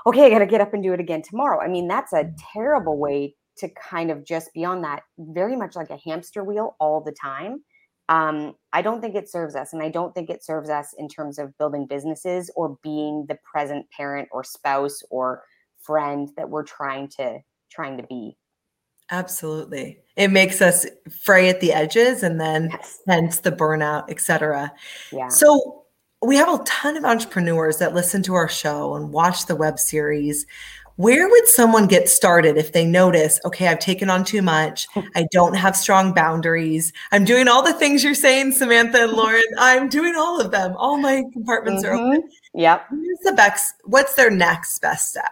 okay 0.06 0.26
i 0.26 0.30
got 0.30 0.40
to 0.40 0.46
get 0.46 0.62
up 0.62 0.74
and 0.74 0.84
do 0.84 0.94
it 0.94 1.00
again 1.00 1.22
tomorrow. 1.22 1.62
I 1.62 1.68
mean 1.68 1.88
that's 1.88 2.14
a 2.14 2.24
mm. 2.24 2.38
terrible 2.54 2.98
way 2.98 3.36
to 3.56 3.70
kind 3.70 4.12
of 4.12 4.26
just 4.26 4.54
be 4.54 4.66
on 4.66 4.82
that 4.82 5.04
very 5.18 5.56
much 5.56 5.76
like 5.76 5.90
a 5.90 6.00
hamster 6.04 6.44
wheel 6.44 6.76
all 6.80 7.02
the 7.02 7.12
time 7.12 7.62
um, 8.10 8.56
I 8.74 8.82
don't 8.82 9.02
think 9.02 9.16
it 9.16 9.30
serves 9.30 9.56
us. 9.56 9.74
And 9.74 9.82
I 9.82 9.90
don't 9.90 10.14
think 10.14 10.30
it 10.30 10.44
serves 10.44 10.70
us 10.70 10.94
in 10.98 11.08
terms 11.08 11.40
of 11.40 11.58
building 11.58 11.86
businesses 11.86 12.52
or 12.56 12.78
being 12.84 13.26
the 13.28 13.38
present 13.44 13.90
parent 13.92 14.28
or 14.32 14.44
spouse 14.44 15.02
or 15.10 15.44
friend 15.82 16.30
that 16.38 16.50
we're 16.50 16.64
trying 16.64 17.08
to 17.10 17.40
trying 17.70 17.98
to 17.98 18.04
be. 18.04 18.38
Absolutely. 19.12 20.00
It 20.16 20.30
makes 20.30 20.62
us 20.62 20.86
fray 21.22 21.50
at 21.50 21.60
the 21.60 21.74
edges 21.74 22.24
and 22.24 22.40
then 22.40 22.70
yes. 22.72 23.00
hence 23.08 23.40
the 23.40 23.52
burnout, 23.52 24.10
etc. 24.10 24.72
Yeah. 25.12 25.28
So 25.28 25.84
we 26.22 26.36
have 26.38 26.48
a 26.48 26.64
ton 26.64 26.96
of 26.96 27.04
entrepreneurs 27.04 27.78
that 27.78 27.94
listen 27.94 28.24
to 28.24 28.34
our 28.34 28.48
show 28.48 28.96
and 28.96 29.12
watch 29.12 29.46
the 29.46 29.56
web 29.56 29.78
series 29.78 30.46
where 30.96 31.28
would 31.30 31.48
someone 31.48 31.88
get 31.88 32.08
started 32.10 32.58
if 32.58 32.72
they 32.72 32.86
notice 32.86 33.40
okay 33.46 33.68
i've 33.68 33.80
taken 33.80 34.10
on 34.10 34.24
too 34.24 34.42
much. 34.42 34.88
I 35.16 35.28
don't 35.32 35.56
have 35.56 35.76
strong 35.76 36.14
boundaries. 36.14 36.94
I'm 37.12 37.26
doing 37.26 37.48
all 37.48 37.64
the 37.64 37.74
things 37.74 38.04
you're 38.04 38.14
saying 38.14 38.54
samantha 38.54 39.04
and 39.04 39.14
lauren. 39.14 39.44
I'm 39.58 39.90
doing 39.90 40.16
all 40.16 40.40
of 40.40 40.52
them. 40.52 40.76
All 40.78 40.98
my 40.98 41.24
compartments 41.34 41.84
mm-hmm. 41.84 41.96
are 41.96 42.16
open. 42.16 42.30
Yep. 42.54 42.86
What's 42.90 43.24
the 43.24 43.34
best 43.34 43.76
what's 43.86 44.16
their 44.16 44.32
next 44.32 44.80
best 44.80 45.10
step? 45.10 45.32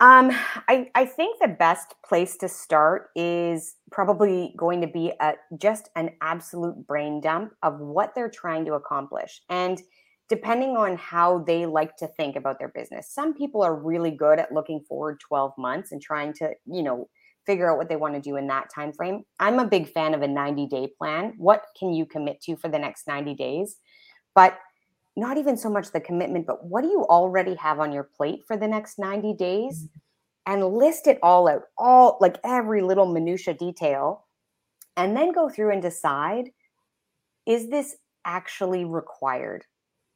Um, 0.00 0.30
I, 0.68 0.90
I 0.94 1.06
think 1.06 1.40
the 1.40 1.48
best 1.48 1.94
place 2.04 2.36
to 2.38 2.48
start 2.48 3.08
is 3.16 3.76
probably 3.90 4.54
going 4.56 4.82
to 4.82 4.86
be 4.86 5.12
a, 5.18 5.34
just 5.56 5.88
an 5.96 6.10
absolute 6.20 6.86
brain 6.86 7.20
dump 7.20 7.54
of 7.62 7.80
what 7.80 8.14
they're 8.14 8.28
trying 8.28 8.66
to 8.66 8.74
accomplish. 8.74 9.40
And 9.48 9.80
depending 10.28 10.76
on 10.76 10.96
how 10.96 11.38
they 11.38 11.66
like 11.66 11.96
to 11.96 12.06
think 12.06 12.36
about 12.36 12.58
their 12.58 12.72
business. 12.74 13.12
Some 13.12 13.34
people 13.34 13.62
are 13.62 13.74
really 13.74 14.10
good 14.10 14.38
at 14.38 14.52
looking 14.52 14.80
forward 14.80 15.20
12 15.20 15.52
months 15.58 15.92
and 15.92 16.00
trying 16.00 16.32
to, 16.34 16.52
you 16.66 16.82
know, 16.82 17.08
figure 17.44 17.70
out 17.70 17.76
what 17.76 17.88
they 17.88 17.96
want 17.96 18.14
to 18.14 18.20
do 18.20 18.36
in 18.36 18.46
that 18.46 18.70
time 18.72 18.92
frame. 18.92 19.24
I'm 19.40 19.58
a 19.58 19.66
big 19.66 19.92
fan 19.92 20.14
of 20.14 20.22
a 20.22 20.28
90-day 20.28 20.92
plan. 20.96 21.34
What 21.36 21.64
can 21.78 21.92
you 21.92 22.06
commit 22.06 22.40
to 22.42 22.56
for 22.56 22.68
the 22.68 22.78
next 22.78 23.08
90 23.08 23.34
days? 23.34 23.76
But 24.34 24.58
not 25.16 25.36
even 25.36 25.56
so 25.56 25.68
much 25.68 25.90
the 25.90 26.00
commitment, 26.00 26.46
but 26.46 26.64
what 26.64 26.82
do 26.82 26.88
you 26.88 27.04
already 27.04 27.54
have 27.56 27.80
on 27.80 27.92
your 27.92 28.04
plate 28.04 28.44
for 28.46 28.56
the 28.56 28.68
next 28.68 28.98
90 28.98 29.34
days? 29.34 29.78
Mm-hmm. 29.84 29.98
And 30.44 30.74
list 30.74 31.06
it 31.06 31.20
all 31.22 31.46
out, 31.48 31.62
all 31.78 32.18
like 32.20 32.36
every 32.42 32.82
little 32.82 33.06
minutia 33.06 33.54
detail, 33.54 34.26
and 34.96 35.16
then 35.16 35.32
go 35.32 35.48
through 35.48 35.70
and 35.70 35.80
decide 35.80 36.50
is 37.46 37.70
this 37.70 37.96
actually 38.24 38.84
required? 38.84 39.64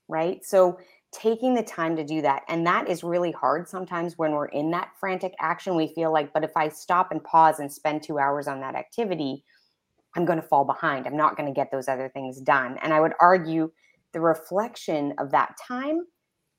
Right? 0.09 0.45
So 0.45 0.79
taking 1.13 1.55
the 1.55 1.63
time 1.63 1.97
to 1.97 2.05
do 2.05 2.21
that. 2.23 2.43
And 2.49 2.67
that 2.67 2.89
is 2.89 3.03
really 3.03 3.33
hard 3.33 3.69
sometimes 3.69 4.19
when 4.19 4.33
we're 4.33 4.47
in 4.47 4.71
that 4.73 4.91
frantic 4.99 5.35
action. 5.41 5.77
We 5.77 5.89
feel 5.95 6.13
like, 6.13 6.33
but 6.33 6.45
if 6.45 6.57
I 6.57 6.69
stop 6.69 7.11
and 7.11 7.23
pause 7.23 7.59
and 7.59 7.73
spend 7.73 8.03
two 8.03 8.19
hours 8.19 8.49
on 8.49 8.61
that 8.61 8.75
activity, 8.75 9.45
I'm 10.15 10.25
going 10.25 10.41
to 10.41 10.47
fall 10.47 10.65
behind. 10.65 11.07
I'm 11.07 11.17
not 11.17 11.37
going 11.37 11.49
to 11.49 11.55
get 11.55 11.71
those 11.71 11.89
other 11.89 12.09
things 12.09 12.41
done. 12.41 12.79
And 12.83 12.93
I 12.93 13.01
would 13.01 13.13
argue 13.21 13.71
the 14.13 14.21
reflection 14.21 15.15
of 15.19 15.31
that 15.31 15.55
time 15.67 16.01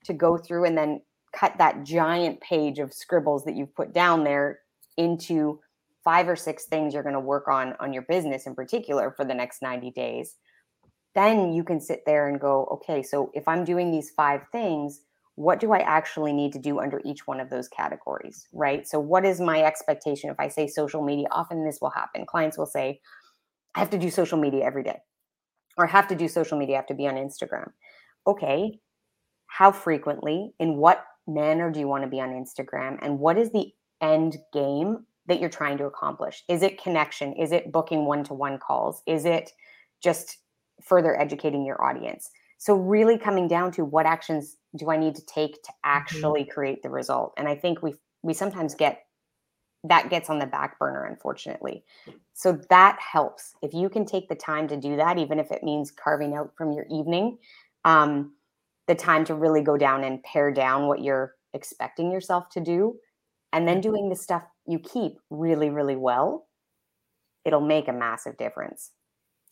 to 0.05 0.13
go 0.13 0.37
through 0.37 0.65
and 0.65 0.77
then 0.77 1.01
cut 1.33 1.53
that 1.57 1.83
giant 1.83 2.39
page 2.41 2.79
of 2.79 2.93
scribbles 2.93 3.43
that 3.45 3.55
you've 3.55 3.75
put 3.75 3.93
down 3.93 4.23
there 4.23 4.59
into 4.97 5.59
five 6.03 6.29
or 6.29 6.35
six 6.35 6.65
things 6.65 6.93
you're 6.93 7.03
going 7.03 7.13
to 7.13 7.19
work 7.19 7.47
on 7.47 7.73
on 7.79 7.91
your 7.91 8.03
business 8.03 8.47
in 8.47 8.55
particular 8.55 9.11
for 9.11 9.25
the 9.25 9.33
next 9.33 9.61
90 9.61 9.91
days 9.91 10.35
then 11.17 11.51
you 11.51 11.63
can 11.63 11.81
sit 11.81 12.03
there 12.05 12.27
and 12.27 12.39
go, 12.39 12.65
okay, 12.71 13.01
so 13.01 13.31
if 13.33 13.47
I'm 13.47 13.65
doing 13.65 13.91
these 13.91 14.12
five 14.12 14.41
things, 14.51 15.01
what 15.36 15.59
do 15.59 15.71
I 15.71 15.79
actually 15.79 16.31
need 16.31 16.53
to 16.53 16.59
do 16.59 16.79
under 16.79 17.01
each 17.03 17.25
one 17.25 17.39
of 17.39 17.50
those 17.50 17.67
categories, 17.67 18.47
right? 18.53 18.88
So, 18.88 19.00
what 19.00 19.25
is 19.25 19.39
my 19.39 19.63
expectation 19.63 20.29
if 20.29 20.39
I 20.39 20.47
say 20.47 20.67
social 20.67 21.03
media? 21.03 21.27
Often 21.31 21.65
this 21.65 21.79
will 21.81 21.91
happen. 21.91 22.25
Clients 22.25 22.57
will 22.57 22.65
say, 22.65 23.01
I 23.75 23.79
have 23.79 23.89
to 23.91 24.00
do 24.00 24.09
social 24.09 24.38
media 24.39 24.63
every 24.63 24.83
day, 24.83 25.00
or 25.77 25.88
I 25.88 25.91
have 25.91 26.07
to 26.09 26.15
do 26.15 26.27
social 26.27 26.57
media, 26.57 26.75
I 26.75 26.79
have 26.79 26.88
to 26.88 26.95
be 26.95 27.07
on 27.07 27.15
Instagram. 27.15 27.71
Okay, 28.25 28.79
how 29.47 29.71
frequently, 29.71 30.53
in 30.59 30.77
what 30.77 31.05
manner 31.27 31.71
do 31.71 31.79
you 31.79 31.88
want 31.88 32.03
to 32.03 32.09
be 32.09 32.19
on 32.19 32.29
Instagram? 32.29 32.97
And 33.01 33.19
what 33.19 33.38
is 33.38 33.51
the 33.51 33.71
end 34.01 34.38
game 34.53 35.05
that 35.27 35.39
you're 35.39 35.50
trying 35.50 35.77
to 35.77 35.86
accomplish? 35.86 36.43
Is 36.47 36.63
it 36.63 36.81
connection? 36.81 37.33
Is 37.33 37.51
it 37.51 37.71
booking 37.71 38.05
one 38.05 38.24
to 38.25 38.33
one 38.33 38.57
calls? 38.59 39.01
Is 39.05 39.25
it 39.25 39.51
just 40.01 40.38
further 40.81 41.19
educating 41.19 41.65
your 41.65 41.84
audience. 41.84 42.29
So 42.57 42.75
really 42.75 43.17
coming 43.17 43.48
down 43.48 43.72
to 43.74 43.86
what 43.86 44.05
actions 44.05 44.57
do 44.75 44.89
I 44.89 44.98
need 44.98 45.15
to 45.15 45.25
take 45.25 45.53
to 45.63 45.72
mm-hmm. 45.72 45.89
actually 45.89 46.41
mm-hmm. 46.41 46.51
create 46.51 46.84
the 46.84 46.89
result? 46.89 47.34
And 47.38 47.48
I 47.48 47.55
think 47.55 47.81
we 47.81 47.96
we 48.24 48.34
sometimes 48.34 48.75
get 48.75 49.03
that 49.84 50.10
gets 50.10 50.29
on 50.29 50.39
the 50.39 50.46
back 50.46 50.79
burner 50.79 51.05
unfortunately. 51.05 51.84
So 52.34 52.60
that 52.69 53.00
helps. 53.00 53.53
If 53.62 53.74
you 53.74 53.89
can 53.89 54.05
take 54.05 54.27
the 54.27 54.36
time 54.36 54.67
to 54.69 54.77
do 54.77 54.96
that 54.98 55.17
even 55.17 55.39
if 55.39 55.51
it 55.51 55.63
means 55.63 55.91
carving 55.91 56.36
out 56.36 56.53
from 56.57 56.72
your 56.72 56.86
evening 56.89 57.38
um, 57.86 58.34
the 58.88 58.96
time 58.96 59.24
to 59.25 59.36
really 59.36 59.62
go 59.62 59.77
down 59.77 60.03
and 60.03 60.22
pare 60.24 60.51
down 60.51 60.88
what 60.88 61.03
you're 61.03 61.36
expecting 61.53 62.12
yourself 62.12 62.50
to 62.50 62.60
do 62.60 62.96
and 63.53 63.67
then 63.67 63.75
mm-hmm. 63.75 63.91
doing 63.91 64.10
the 64.10 64.15
stuff 64.15 64.43
you 64.65 64.77
keep 64.79 65.13
really 65.29 65.69
really 65.69 65.96
well 65.96 66.48
it'll 67.46 67.62
make 67.62 67.88
a 67.88 67.93
massive 67.93 68.38
difference 68.38 68.91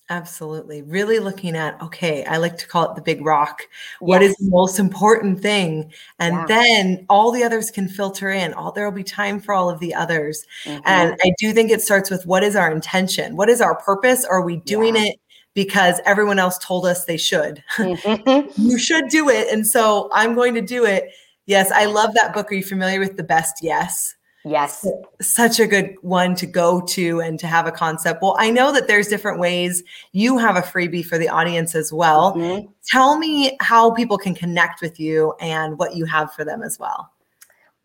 Absolutely. 0.09 0.83
Really 0.83 1.17
looking 1.17 1.55
at, 1.55 1.81
okay, 1.81 2.23
I 2.25 2.37
like 2.37 2.57
to 2.59 2.67
call 2.67 2.91
it 2.91 2.95
the 2.95 3.01
big 3.01 3.25
rock. 3.25 3.63
What 3.99 4.21
yes. 4.21 4.31
is 4.31 4.37
the 4.37 4.51
most 4.51 4.77
important 4.77 5.41
thing? 5.41 5.91
And 6.19 6.35
yeah. 6.35 6.45
then 6.45 7.05
all 7.09 7.31
the 7.31 7.43
others 7.43 7.71
can 7.71 7.87
filter 7.87 8.29
in. 8.29 8.53
All 8.53 8.71
there 8.71 8.85
will 8.85 8.95
be 8.95 9.03
time 9.03 9.39
for 9.39 9.53
all 9.53 9.67
of 9.67 9.79
the 9.79 9.95
others. 9.95 10.45
Mm-hmm. 10.65 10.81
And 10.85 11.15
I 11.23 11.33
do 11.39 11.53
think 11.53 11.71
it 11.71 11.81
starts 11.81 12.11
with 12.11 12.27
what 12.27 12.43
is 12.43 12.55
our 12.55 12.71
intention? 12.71 13.35
What 13.35 13.49
is 13.49 13.61
our 13.61 13.75
purpose? 13.81 14.25
Are 14.25 14.41
we 14.41 14.57
doing 14.57 14.95
yeah. 14.95 15.05
it 15.05 15.15
because 15.55 15.99
everyone 16.05 16.37
else 16.37 16.59
told 16.59 16.85
us 16.85 17.05
they 17.05 17.17
should? 17.17 17.63
Mm-hmm. 17.77 18.61
you 18.61 18.77
should 18.77 19.09
do 19.09 19.29
it. 19.29 19.51
And 19.51 19.65
so 19.65 20.09
I'm 20.13 20.35
going 20.35 20.53
to 20.53 20.61
do 20.61 20.85
it. 20.85 21.09
Yes, 21.47 21.71
I 21.71 21.85
love 21.85 22.13
that 22.13 22.31
book. 22.31 22.51
Are 22.51 22.55
you 22.55 22.63
familiar 22.63 22.99
with 22.99 23.17
The 23.17 23.23
Best 23.23 23.63
Yes? 23.63 24.15
Yes. 24.45 24.87
Such 25.21 25.59
a 25.59 25.65
good 25.65 25.95
one 26.01 26.35
to 26.35 26.45
go 26.45 26.79
to 26.79 27.19
and 27.19 27.39
to 27.39 27.47
have 27.47 27.65
a 27.65 27.71
concept. 27.71 28.21
Well, 28.21 28.35
I 28.37 28.51
know 28.51 28.71
that 28.71 28.87
there's 28.87 29.07
different 29.07 29.39
ways. 29.39 29.83
You 30.11 30.37
have 30.37 30.55
a 30.55 30.61
freebie 30.61 31.03
for 31.03 31.17
the 31.17 31.27
audience 31.27 31.73
as 31.73 31.91
well. 31.91 32.35
Mm-hmm. 32.35 32.67
Tell 32.85 33.17
me 33.17 33.57
how 33.59 33.91
people 33.91 34.19
can 34.19 34.35
connect 34.35 34.81
with 34.81 34.99
you 34.99 35.33
and 35.41 35.79
what 35.79 35.95
you 35.95 36.05
have 36.05 36.31
for 36.31 36.45
them 36.45 36.61
as 36.61 36.77
well. 36.77 37.11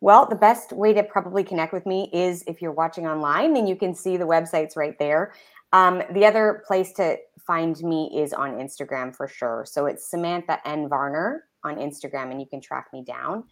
Well, 0.02 0.26
the 0.26 0.36
best 0.36 0.72
way 0.72 0.92
to 0.92 1.02
probably 1.02 1.44
connect 1.44 1.72
with 1.72 1.86
me 1.86 2.10
is 2.12 2.44
if 2.46 2.60
you're 2.60 2.72
watching 2.72 3.06
online, 3.06 3.54
then 3.54 3.66
you 3.66 3.74
can 3.74 3.94
see 3.94 4.18
the 4.18 4.26
websites 4.26 4.76
right 4.76 4.98
there. 4.98 5.32
Um, 5.72 6.02
the 6.12 6.26
other 6.26 6.62
place 6.66 6.92
to 6.94 7.16
find 7.38 7.78
me 7.82 8.10
is 8.14 8.34
on 8.34 8.52
Instagram 8.58 9.16
for 9.16 9.28
sure. 9.28 9.64
So 9.66 9.86
it's 9.86 10.10
Samantha 10.10 10.60
N. 10.66 10.90
Varner 10.90 11.44
on 11.64 11.76
Instagram, 11.76 12.30
and 12.30 12.40
you 12.40 12.46
can 12.46 12.60
track 12.60 12.88
me 12.92 13.02
down. 13.02 13.44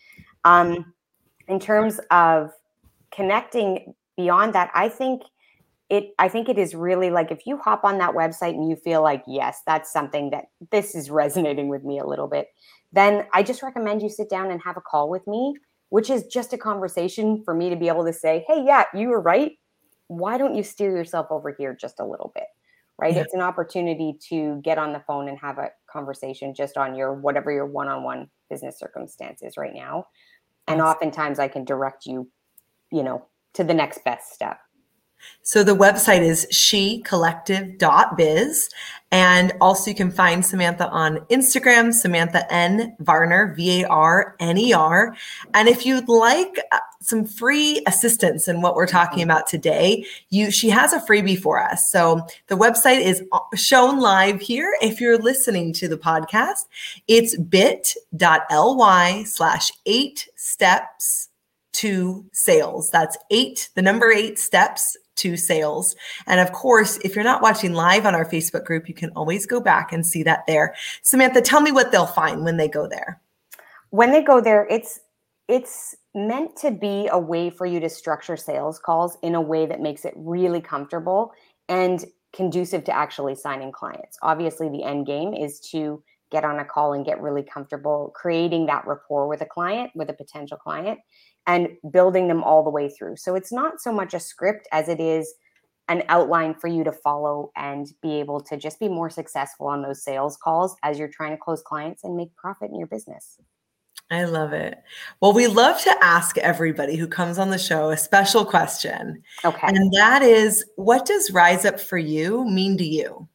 Um, 0.44 0.92
in 1.48 1.58
terms 1.58 2.00
of 2.10 2.52
connecting 3.10 3.94
beyond 4.16 4.54
that, 4.54 4.70
I 4.74 4.88
think 4.88 5.22
it 5.88 6.10
I 6.18 6.28
think 6.28 6.48
it 6.48 6.58
is 6.58 6.74
really 6.74 7.10
like 7.10 7.30
if 7.30 7.46
you 7.46 7.56
hop 7.56 7.84
on 7.84 7.98
that 7.98 8.14
website 8.14 8.54
and 8.54 8.68
you 8.68 8.76
feel 8.76 9.02
like, 9.02 9.22
yes, 9.26 9.62
that's 9.66 9.92
something 9.92 10.30
that 10.30 10.46
this 10.70 10.94
is 10.94 11.10
resonating 11.10 11.68
with 11.68 11.84
me 11.84 11.98
a 11.98 12.06
little 12.06 12.28
bit, 12.28 12.48
then 12.92 13.26
I 13.32 13.42
just 13.42 13.62
recommend 13.62 14.02
you 14.02 14.08
sit 14.08 14.28
down 14.28 14.50
and 14.50 14.60
have 14.62 14.76
a 14.76 14.82
call 14.82 15.08
with 15.08 15.26
me, 15.26 15.54
which 15.88 16.10
is 16.10 16.26
just 16.26 16.52
a 16.52 16.58
conversation 16.58 17.42
for 17.44 17.54
me 17.54 17.70
to 17.70 17.76
be 17.76 17.88
able 17.88 18.04
to 18.04 18.12
say, 18.12 18.44
hey, 18.46 18.62
yeah, 18.64 18.84
you 18.94 19.08
were 19.08 19.20
right. 19.20 19.52
Why 20.08 20.36
don't 20.38 20.54
you 20.54 20.62
steer 20.62 20.94
yourself 20.94 21.28
over 21.30 21.54
here 21.56 21.76
just 21.78 22.00
a 22.00 22.04
little 22.04 22.32
bit? 22.34 22.46
Right. 22.98 23.14
Yeah. 23.14 23.22
It's 23.22 23.34
an 23.34 23.40
opportunity 23.40 24.18
to 24.28 24.60
get 24.64 24.76
on 24.76 24.92
the 24.92 25.00
phone 25.06 25.28
and 25.28 25.38
have 25.38 25.58
a 25.58 25.70
conversation 25.90 26.52
just 26.52 26.76
on 26.76 26.96
your 26.96 27.14
whatever 27.14 27.52
your 27.52 27.66
one 27.66 27.88
on 27.88 28.02
one 28.02 28.28
business 28.50 28.78
circumstances 28.78 29.56
right 29.56 29.72
now. 29.72 30.06
And 30.66 30.82
oftentimes 30.82 31.38
I 31.38 31.48
can 31.48 31.64
direct 31.64 32.06
you 32.06 32.28
you 32.90 33.02
know, 33.02 33.24
to 33.54 33.64
the 33.64 33.74
next 33.74 34.04
best 34.04 34.32
step. 34.32 34.58
So 35.42 35.64
the 35.64 35.74
website 35.74 36.20
is 36.20 36.46
shecollective.biz. 36.52 38.68
And 39.10 39.54
also 39.62 39.90
you 39.90 39.96
can 39.96 40.10
find 40.10 40.44
Samantha 40.44 40.86
on 40.90 41.20
Instagram, 41.30 41.94
Samantha 41.94 42.46
N 42.52 42.94
Varner, 43.00 43.54
V 43.56 43.82
A 43.82 43.88
R 43.88 44.36
N 44.38 44.58
E 44.58 44.74
R. 44.74 45.16
And 45.54 45.66
if 45.66 45.86
you'd 45.86 46.10
like 46.10 46.60
uh, 46.70 46.78
some 47.00 47.24
free 47.24 47.82
assistance 47.86 48.48
in 48.48 48.60
what 48.60 48.74
we're 48.74 48.86
talking 48.86 49.22
about 49.22 49.46
today, 49.46 50.04
you 50.28 50.50
she 50.50 50.68
has 50.68 50.92
a 50.92 51.00
freebie 51.00 51.40
for 51.40 51.58
us. 51.58 51.90
So 51.90 52.20
the 52.48 52.56
website 52.56 53.00
is 53.00 53.22
uh, 53.32 53.38
shown 53.54 53.98
live 53.98 54.42
here. 54.42 54.76
If 54.82 55.00
you're 55.00 55.16
listening 55.16 55.72
to 55.74 55.86
the 55.88 55.96
podcast, 55.96 56.66
it's 57.06 57.34
bit.ly 57.38 59.24
slash 59.24 59.72
eight 59.86 60.28
steps 60.36 61.27
to 61.78 62.24
sales. 62.32 62.90
That's 62.90 63.16
eight, 63.30 63.68
the 63.76 63.82
number 63.82 64.10
eight 64.10 64.38
steps 64.38 64.96
to 65.16 65.36
sales. 65.36 65.94
And 66.26 66.40
of 66.40 66.52
course, 66.52 66.98
if 66.98 67.14
you're 67.14 67.24
not 67.24 67.42
watching 67.42 67.72
live 67.72 68.04
on 68.04 68.14
our 68.14 68.24
Facebook 68.24 68.64
group, 68.64 68.88
you 68.88 68.94
can 68.94 69.10
always 69.10 69.46
go 69.46 69.60
back 69.60 69.92
and 69.92 70.04
see 70.04 70.24
that 70.24 70.44
there. 70.48 70.74
Samantha, 71.02 71.40
tell 71.40 71.60
me 71.60 71.70
what 71.70 71.92
they'll 71.92 72.06
find 72.06 72.44
when 72.44 72.56
they 72.56 72.68
go 72.68 72.88
there. 72.88 73.20
When 73.90 74.10
they 74.10 74.22
go 74.22 74.40
there, 74.40 74.66
it's 74.68 75.00
it's 75.48 75.94
meant 76.14 76.56
to 76.56 76.70
be 76.70 77.08
a 77.10 77.18
way 77.18 77.48
for 77.48 77.64
you 77.64 77.80
to 77.80 77.88
structure 77.88 78.36
sales 78.36 78.78
calls 78.78 79.16
in 79.22 79.34
a 79.34 79.40
way 79.40 79.64
that 79.64 79.80
makes 79.80 80.04
it 80.04 80.12
really 80.16 80.60
comfortable 80.60 81.32
and 81.68 82.04
conducive 82.34 82.84
to 82.84 82.94
actually 82.94 83.34
signing 83.34 83.72
clients. 83.72 84.18
Obviously, 84.22 84.68
the 84.68 84.82
end 84.82 85.06
game 85.06 85.32
is 85.32 85.60
to 85.60 86.02
get 86.30 86.44
on 86.44 86.58
a 86.58 86.64
call 86.64 86.92
and 86.92 87.06
get 87.06 87.22
really 87.22 87.42
comfortable 87.42 88.12
creating 88.14 88.66
that 88.66 88.86
rapport 88.86 89.26
with 89.26 89.40
a 89.40 89.46
client, 89.46 89.90
with 89.94 90.10
a 90.10 90.12
potential 90.12 90.58
client 90.58 90.98
and 91.48 91.70
building 91.90 92.28
them 92.28 92.44
all 92.44 92.62
the 92.62 92.70
way 92.70 92.90
through. 92.90 93.16
So 93.16 93.34
it's 93.34 93.50
not 93.50 93.80
so 93.80 93.90
much 93.90 94.14
a 94.14 94.20
script 94.20 94.68
as 94.70 94.88
it 94.88 95.00
is 95.00 95.34
an 95.88 96.02
outline 96.10 96.54
for 96.54 96.68
you 96.68 96.84
to 96.84 96.92
follow 96.92 97.50
and 97.56 97.90
be 98.02 98.20
able 98.20 98.40
to 98.42 98.58
just 98.58 98.78
be 98.78 98.88
more 98.88 99.08
successful 99.08 99.66
on 99.66 99.82
those 99.82 100.04
sales 100.04 100.36
calls 100.36 100.76
as 100.82 100.98
you're 100.98 101.08
trying 101.08 101.30
to 101.30 101.38
close 101.38 101.62
clients 101.62 102.04
and 102.04 102.14
make 102.14 102.36
profit 102.36 102.70
in 102.70 102.78
your 102.78 102.86
business. 102.86 103.38
I 104.10 104.24
love 104.24 104.52
it. 104.52 104.78
Well, 105.20 105.32
we 105.32 105.46
love 105.46 105.80
to 105.82 105.96
ask 106.02 106.36
everybody 106.38 106.96
who 106.96 107.08
comes 107.08 107.38
on 107.38 107.48
the 107.48 107.58
show 107.58 107.90
a 107.90 107.96
special 107.96 108.44
question. 108.44 109.22
Okay. 109.44 109.66
And 109.66 109.90
that 109.94 110.22
is 110.22 110.64
what 110.76 111.06
does 111.06 111.30
rise 111.30 111.64
up 111.64 111.80
for 111.80 111.98
you 111.98 112.44
mean 112.44 112.76
to 112.76 112.84
you? 112.84 113.26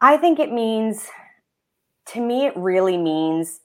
I 0.00 0.16
think 0.16 0.38
it 0.38 0.52
means, 0.52 1.08
to 2.06 2.20
me, 2.20 2.46
it 2.46 2.56
really 2.56 2.96
means 2.96 3.60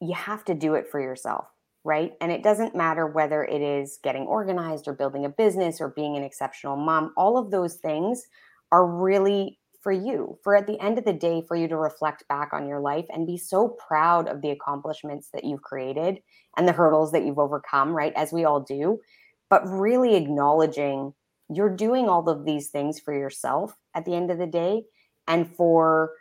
you 0.00 0.14
have 0.14 0.44
to 0.44 0.54
do 0.54 0.74
it 0.74 0.88
for 0.88 1.00
yourself 1.00 1.46
right? 1.84 2.12
And 2.20 2.30
it 2.30 2.42
doesn't 2.42 2.76
matter 2.76 3.06
whether 3.06 3.42
it 3.42 3.62
is 3.62 3.98
getting 4.02 4.22
organized 4.22 4.86
or 4.86 4.92
building 4.92 5.24
a 5.24 5.30
business 5.30 5.80
or 5.80 5.88
being 5.88 6.16
an 6.16 6.22
exceptional 6.22 6.76
mom, 6.76 7.12
all 7.16 7.38
of 7.38 7.50
those 7.50 7.76
things 7.76 8.22
are 8.70 8.86
really 8.86 9.58
for 9.82 9.92
you, 9.92 10.38
for 10.44 10.54
at 10.54 10.66
the 10.66 10.78
end 10.78 10.98
of 10.98 11.04
the 11.04 11.12
day, 11.12 11.42
for 11.46 11.56
you 11.56 11.66
to 11.66 11.76
reflect 11.76 12.28
back 12.28 12.52
on 12.52 12.68
your 12.68 12.80
life 12.80 13.06
and 13.08 13.26
be 13.26 13.38
so 13.38 13.76
proud 13.88 14.28
of 14.28 14.42
the 14.42 14.50
accomplishments 14.50 15.30
that 15.32 15.44
you've 15.44 15.62
created 15.62 16.20
and 16.56 16.68
the 16.68 16.72
hurdles 16.72 17.12
that 17.12 17.24
you've 17.24 17.38
overcome, 17.38 17.90
right? 17.92 18.12
As 18.14 18.32
we 18.32 18.44
all 18.44 18.60
do, 18.60 19.00
but 19.48 19.66
really 19.66 20.16
acknowledging 20.16 21.14
you're 21.48 21.74
doing 21.74 22.08
all 22.08 22.28
of 22.28 22.44
these 22.44 22.68
things 22.68 23.00
for 23.00 23.14
yourself 23.14 23.74
at 23.94 24.04
the 24.04 24.14
end 24.14 24.30
of 24.30 24.38
the 24.38 24.46
day 24.46 24.82
and 25.26 25.50
for 25.56 26.12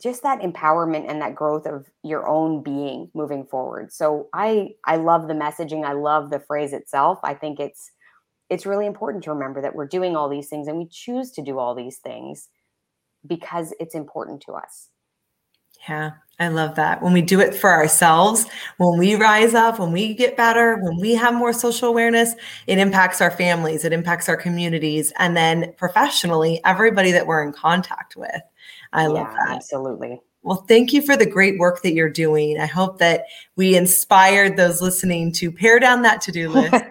just 0.00 0.22
that 0.22 0.40
empowerment 0.40 1.08
and 1.08 1.20
that 1.22 1.34
growth 1.34 1.66
of 1.66 1.86
your 2.02 2.28
own 2.28 2.62
being 2.62 3.10
moving 3.14 3.44
forward. 3.46 3.92
So 3.92 4.28
I 4.32 4.70
I 4.84 4.96
love 4.96 5.28
the 5.28 5.34
messaging. 5.34 5.84
I 5.84 5.92
love 5.92 6.30
the 6.30 6.40
phrase 6.40 6.72
itself. 6.72 7.18
I 7.24 7.34
think 7.34 7.60
it's 7.60 7.90
it's 8.50 8.66
really 8.66 8.86
important 8.86 9.24
to 9.24 9.32
remember 9.32 9.60
that 9.60 9.74
we're 9.74 9.86
doing 9.86 10.16
all 10.16 10.28
these 10.28 10.48
things 10.48 10.68
and 10.68 10.78
we 10.78 10.88
choose 10.90 11.30
to 11.32 11.42
do 11.42 11.58
all 11.58 11.74
these 11.74 11.98
things 11.98 12.48
because 13.26 13.74
it's 13.78 13.94
important 13.94 14.42
to 14.46 14.52
us. 14.52 14.88
Yeah, 15.86 16.12
I 16.38 16.48
love 16.48 16.76
that. 16.76 17.02
When 17.02 17.12
we 17.12 17.20
do 17.20 17.40
it 17.40 17.54
for 17.54 17.70
ourselves, 17.70 18.46
when 18.78 18.98
we 18.98 19.16
rise 19.16 19.54
up, 19.54 19.78
when 19.78 19.92
we 19.92 20.14
get 20.14 20.36
better, 20.36 20.78
when 20.80 20.96
we 20.98 21.14
have 21.14 21.34
more 21.34 21.52
social 21.52 21.88
awareness, 21.88 22.34
it 22.66 22.78
impacts 22.78 23.20
our 23.20 23.30
families, 23.30 23.84
it 23.84 23.92
impacts 23.92 24.28
our 24.28 24.36
communities, 24.36 25.12
and 25.18 25.36
then 25.36 25.72
professionally, 25.76 26.60
everybody 26.64 27.12
that 27.12 27.26
we're 27.26 27.42
in 27.42 27.52
contact 27.52 28.16
with. 28.16 28.40
I 28.92 29.06
love 29.06 29.28
yeah, 29.28 29.46
that. 29.46 29.56
Absolutely. 29.56 30.20
Well, 30.42 30.64
thank 30.68 30.92
you 30.92 31.02
for 31.02 31.16
the 31.16 31.26
great 31.26 31.58
work 31.58 31.82
that 31.82 31.92
you're 31.92 32.08
doing. 32.08 32.58
I 32.58 32.66
hope 32.66 32.98
that 32.98 33.24
we 33.56 33.76
inspired 33.76 34.56
those 34.56 34.80
listening 34.80 35.32
to 35.32 35.50
pare 35.50 35.78
down 35.80 36.02
that 36.02 36.20
to 36.22 36.32
do 36.32 36.48
list, 36.50 36.84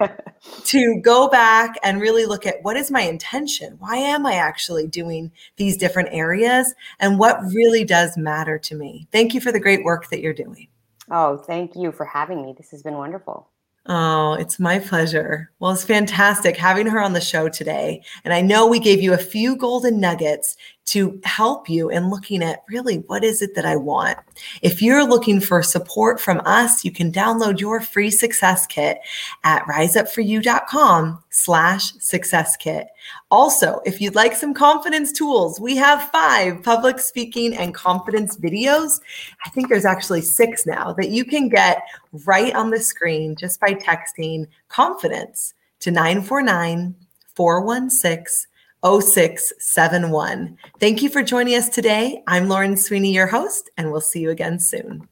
to 0.66 1.02
go 1.02 1.30
back 1.30 1.76
and 1.82 2.02
really 2.02 2.26
look 2.26 2.46
at 2.46 2.62
what 2.62 2.78
is 2.78 2.92
my 2.92 3.02
intention? 3.02 3.78
Why 3.80 3.96
am 3.98 4.26
I 4.26 4.34
actually 4.34 4.88
doing 4.88 5.32
these 5.56 5.78
different 5.78 6.10
areas? 6.12 6.76
And 7.00 7.18
what 7.18 7.42
really 7.54 7.84
does 7.84 8.18
matter 8.18 8.60
to 8.60 8.76
me? 8.76 9.08
Thank 9.12 9.34
you 9.34 9.42
for 9.42 9.52
the 9.52 9.60
great 9.60 9.84
work 9.84 10.10
that 10.10 10.20
you're 10.20 10.34
doing. 10.34 10.68
Oh, 11.10 11.38
thank 11.38 11.76
you 11.76 11.92
for 11.92 12.06
having 12.06 12.42
me. 12.42 12.54
This 12.58 12.72
has 12.72 12.84
been 12.84 12.96
wonderful. 12.96 13.50
Oh, 13.90 14.34
it's 14.34 14.60
my 14.60 14.80
pleasure. 14.80 15.50
Well, 15.60 15.72
it's 15.72 15.86
fantastic 15.86 16.58
having 16.58 16.88
her 16.88 17.00
on 17.00 17.14
the 17.14 17.22
show 17.22 17.48
today. 17.48 18.04
And 18.26 18.34
I 18.34 18.42
know 18.42 18.68
we 18.68 18.80
gave 18.80 19.02
you 19.02 19.14
a 19.14 19.18
few 19.18 19.56
golden 19.56 20.02
nuggets 20.02 20.58
to 20.88 21.20
help 21.26 21.70
you 21.70 21.90
in 21.90 22.10
looking 22.10 22.42
at 22.42 22.64
really 22.70 23.00
what 23.08 23.24
is 23.24 23.42
it 23.42 23.56
that 23.56 23.66
I 23.66 23.76
want. 23.76 24.18
If 24.62 24.82
you're 24.82 25.06
looking 25.06 25.42
for 25.42 25.62
support 25.62 26.18
from 26.20 26.42
us, 26.46 26.86
you 26.86 26.92
can 26.92 27.12
download 27.12 27.60
your 27.60 27.82
free 27.82 28.10
success 28.10 28.66
kit 28.66 29.00
at 29.44 29.64
riseupforyou.com 29.66 31.22
slash 31.30 31.92
success 32.00 32.56
kit. 32.56 32.88
Also, 33.30 33.82
if 33.86 34.00
you'd 34.00 34.16
like 34.16 34.34
some 34.34 34.54
confidence 34.54 35.12
tools, 35.12 35.60
we 35.60 35.76
have 35.76 36.10
five 36.10 36.64
public 36.64 37.00
speaking 37.00 37.54
and 37.58 37.76
confidence 37.76 38.38
videos. 38.38 39.02
I 39.46 39.50
think 39.50 39.68
there's 39.68 39.86
actually 39.86 40.22
six 40.22 40.66
now 40.66 40.94
that 40.94 41.10
you 41.10 41.26
can 41.26 41.50
get 41.50 41.84
right 42.26 42.56
on 42.56 42.70
the 42.70 42.80
screen 42.80 43.36
just 43.36 43.60
by 43.60 43.74
texting 43.74 44.48
confidence 44.70 45.54
to 45.82 45.92
949 45.92 46.96
416 47.36 48.48
0671. 48.84 50.58
Thank 50.80 51.02
you 51.02 51.10
for 51.10 51.24
joining 51.24 51.56
us 51.56 51.70
today. 51.70 52.24
I'm 52.28 52.48
Lauren 52.48 52.78
Sweeney, 52.78 53.14
your 53.14 53.28
host, 53.28 53.70
and 53.78 53.92
we'll 53.92 54.02
see 54.02 54.20
you 54.20 54.30
again 54.30 54.60
soon. 54.60 55.08